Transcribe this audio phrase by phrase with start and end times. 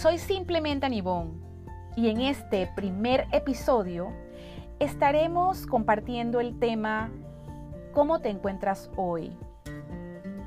[0.00, 1.42] Soy simplemente Anibón
[1.96, 4.12] y en este primer episodio
[4.78, 7.10] estaremos compartiendo el tema
[7.92, 9.36] ¿Cómo te encuentras hoy?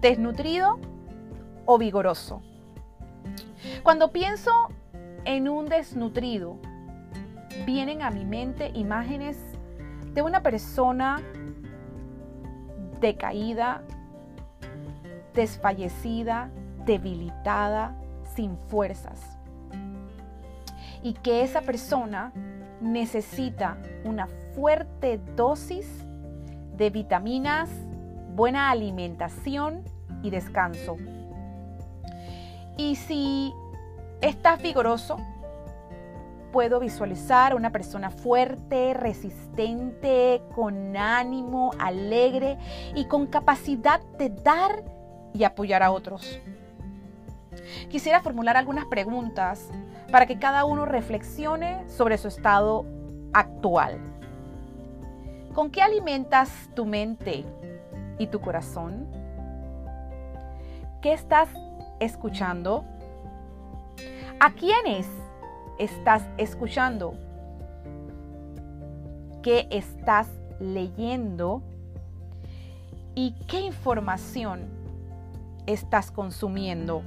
[0.00, 0.80] ¿Desnutrido
[1.64, 2.42] o vigoroso?
[3.84, 4.50] Cuando pienso
[5.24, 6.56] en un desnutrido,
[7.64, 9.38] vienen a mi mente imágenes
[10.12, 11.22] de una persona
[12.98, 13.84] decaída,
[15.34, 16.50] desfallecida,
[16.84, 17.96] debilitada,
[18.34, 19.35] sin fuerzas.
[21.06, 22.32] Y que esa persona
[22.80, 25.86] necesita una fuerte dosis
[26.76, 27.70] de vitaminas,
[28.34, 29.84] buena alimentación
[30.24, 30.96] y descanso.
[32.76, 33.54] Y si
[34.20, 35.18] estás vigoroso,
[36.50, 42.58] puedo visualizar una persona fuerte, resistente, con ánimo, alegre
[42.96, 44.82] y con capacidad de dar
[45.32, 46.40] y apoyar a otros.
[47.88, 49.68] Quisiera formular algunas preguntas
[50.10, 52.84] para que cada uno reflexione sobre su estado
[53.32, 53.98] actual.
[55.54, 57.44] ¿Con qué alimentas tu mente
[58.18, 59.06] y tu corazón?
[61.00, 61.48] ¿Qué estás
[62.00, 62.84] escuchando?
[64.38, 65.06] ¿A quiénes
[65.78, 67.14] estás escuchando?
[69.42, 70.28] ¿Qué estás
[70.60, 71.62] leyendo?
[73.14, 74.68] ¿Y qué información
[75.66, 77.02] estás consumiendo?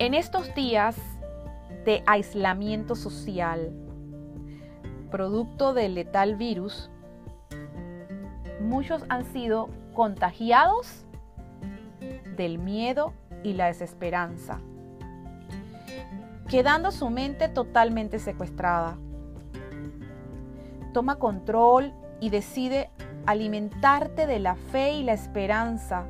[0.00, 0.96] En estos días
[1.84, 3.70] de aislamiento social,
[5.10, 6.90] producto del letal virus,
[8.62, 11.04] muchos han sido contagiados
[12.34, 14.58] del miedo y la desesperanza
[16.48, 18.96] quedando su mente totalmente secuestrada.
[20.94, 22.90] Toma control y decide
[23.26, 26.06] alimentarte de la fe y la esperanza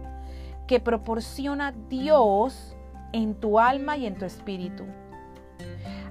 [0.68, 2.76] que proporciona Dios
[3.12, 4.84] en tu alma y en tu espíritu.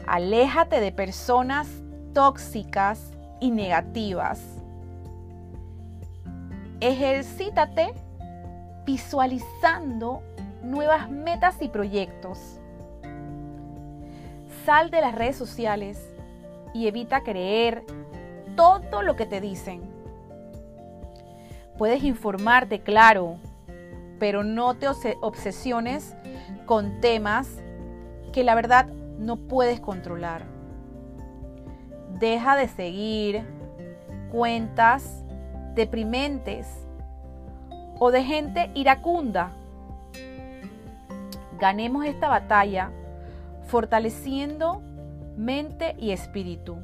[0.08, 1.68] Aléjate de personas
[2.14, 4.42] tóxicas y negativas.
[6.80, 7.94] Ejercítate
[8.86, 10.22] visualizando
[10.64, 12.60] nuevas metas y proyectos
[14.66, 16.14] Sal de las redes sociales
[16.74, 17.84] y evita creer
[18.56, 19.82] todo lo que te dicen.
[21.78, 23.38] Puedes informarte, claro,
[24.20, 24.88] pero no te
[25.22, 26.16] obsesiones
[26.66, 27.50] con temas
[28.34, 28.88] que la verdad
[29.18, 30.44] no puedes controlar.
[32.20, 33.44] Deja de seguir
[34.32, 35.24] cuentas
[35.74, 36.68] deprimentes
[37.98, 39.52] o de gente iracunda.
[41.60, 42.92] Ganemos esta batalla
[43.68, 44.82] fortaleciendo
[45.38, 46.78] mente y espíritu.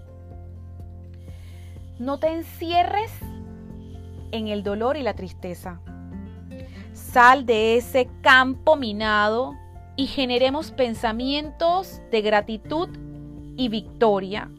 [2.00, 3.12] No te encierres
[4.32, 5.80] en el dolor y la tristeza.
[7.16, 9.56] Sal de ese campo minado
[9.96, 12.90] y generemos pensamientos de gratitud
[13.56, 14.52] y victoria.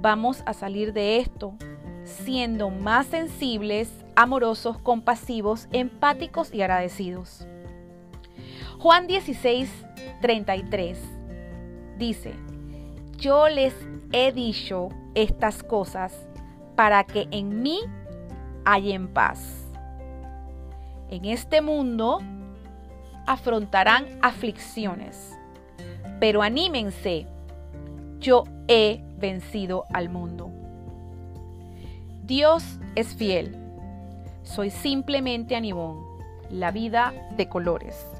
[0.00, 1.54] Vamos a salir de esto
[2.04, 7.44] siendo más sensibles, amorosos, compasivos, empáticos y agradecidos.
[8.78, 9.68] Juan 16,
[10.22, 10.96] 33
[11.98, 12.34] dice,
[13.18, 13.74] yo les
[14.12, 16.28] he dicho estas cosas
[16.76, 17.80] para que en mí
[18.64, 19.65] en paz.
[21.10, 22.20] En este mundo
[23.26, 25.36] afrontarán aflicciones,
[26.18, 27.26] pero anímense,
[28.18, 30.50] yo he vencido al mundo.
[32.24, 33.56] Dios es fiel.
[34.42, 36.02] Soy simplemente Anibón,
[36.50, 38.15] la vida de colores.